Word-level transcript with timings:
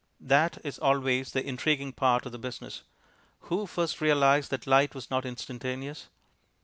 That 0.19 0.57
is 0.63 0.79
always 0.79 1.29
the 1.31 1.45
intriguing 1.45 1.93
part 1.93 2.25
of 2.25 2.31
the 2.31 2.39
business. 2.39 2.81
Who 3.41 3.67
first 3.67 4.01
realized 4.01 4.49
that 4.49 4.65
light 4.65 4.95
was 4.95 5.11
not 5.11 5.27
instantaneous? 5.27 6.07